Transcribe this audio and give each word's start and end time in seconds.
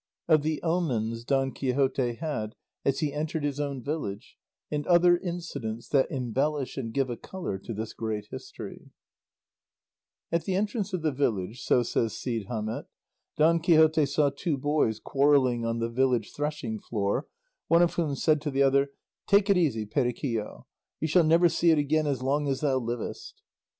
OF 0.27 0.41
THE 0.41 0.59
OMENS 0.63 1.23
DON 1.25 1.51
QUIXOTE 1.51 2.15
HAD 2.15 2.55
AS 2.83 3.01
HE 3.01 3.13
ENTERED 3.13 3.43
HIS 3.43 3.59
OWN 3.59 3.83
VILLAGE, 3.83 4.35
AND 4.71 4.87
OTHER 4.87 5.15
INCIDENTS 5.15 5.89
THAT 5.89 6.09
EMBELLISH 6.09 6.75
AND 6.77 6.91
GIVE 6.91 7.11
A 7.11 7.17
COLOUR 7.17 7.59
TO 7.59 7.71
THIS 7.71 7.93
GREAT 7.93 8.25
HISTORY 8.31 8.89
At 10.31 10.45
the 10.45 10.55
entrance 10.55 10.91
of 10.93 11.03
the 11.03 11.11
village, 11.11 11.61
so 11.63 11.83
says 11.83 12.17
Cide 12.17 12.47
Hamete, 12.49 12.87
Don 13.37 13.59
Quixote 13.59 14.07
saw 14.07 14.31
two 14.31 14.57
boys 14.57 14.99
quarrelling 14.99 15.67
on 15.67 15.77
the 15.77 15.87
village 15.87 16.31
threshing 16.35 16.79
floor, 16.79 17.27
one 17.67 17.83
of 17.83 17.93
whom 17.93 18.15
said 18.15 18.41
to 18.41 18.49
the 18.49 18.63
other, 18.63 18.89
"Take 19.27 19.51
it 19.51 19.55
easy, 19.57 19.85
Periquillo; 19.85 20.65
thou 20.99 21.05
shalt 21.07 21.27
never 21.27 21.47
see 21.47 21.69
it 21.69 21.77
again 21.77 22.07
as 22.07 22.23
long 22.23 22.47
as 22.47 22.61
thou 22.61 22.77
livest." 22.79 23.43